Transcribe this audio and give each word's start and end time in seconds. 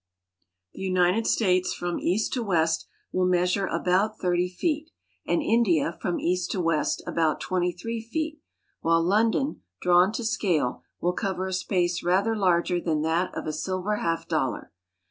The 0.73 0.81
United 0.81 1.27
States, 1.27 1.75
from 1.75 1.99
east 1.99 2.33
to 2.33 2.41
west, 2.41 2.87
will 3.11 3.27
measure 3.27 3.67
about 3.67 4.17
30 4.17 4.49
feet, 4.49 4.89
and 5.27 5.43
India, 5.43 5.95
from 6.01 6.19
east 6.19 6.49
to 6.53 6.59
west, 6.59 7.03
about 7.05 7.39
23 7.39 8.01
feet, 8.01 8.39
while 8.79 9.03
London, 9.03 9.61
drawn 9.79 10.11
to 10.13 10.23
scale, 10.25 10.81
will 11.01 11.13
cover 11.13 11.45
a 11.45 11.53
space 11.53 12.01
rather 12.03 12.35
larger 12.35 12.81
than 12.81 13.03
that 13.03 13.31
of 13.37 13.45
a 13.45 13.53
silver 13.53 13.97
half 13.97 14.27
dollar. 14.27 14.71